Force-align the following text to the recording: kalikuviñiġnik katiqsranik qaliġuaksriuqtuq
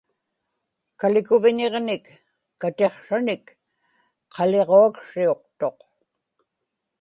kalikuviñiġnik 0.99 2.05
katiqsranik 2.61 3.45
qaliġuaksriuqtuq 4.33 5.79